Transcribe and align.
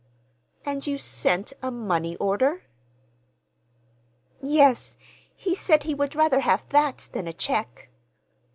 "And 0.65 0.87
you 0.87 0.97
sent—a 0.97 1.69
money 1.69 2.15
order?" 2.15 2.63
"Yes. 4.41 4.97
He 5.35 5.53
said 5.53 5.83
he 5.83 5.93
would 5.93 6.15
rather 6.15 6.39
have 6.39 6.67
that 6.69 7.09
than 7.13 7.27
a 7.27 7.33
check." 7.33 7.87